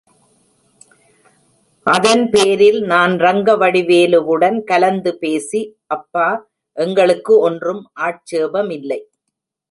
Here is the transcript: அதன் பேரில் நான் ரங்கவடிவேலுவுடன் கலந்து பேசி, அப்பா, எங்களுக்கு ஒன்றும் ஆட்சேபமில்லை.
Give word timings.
அதன் 1.85 2.29
பேரில் 2.29 2.79
நான் 2.83 3.13
ரங்கவடிவேலுவுடன் 3.17 4.63
கலந்து 4.63 5.17
பேசி, 5.17 5.61
அப்பா, 5.87 6.27
எங்களுக்கு 6.77 7.39
ஒன்றும் 7.39 7.83
ஆட்சேபமில்லை. 7.99 8.99